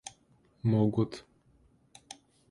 [0.65, 1.11] могут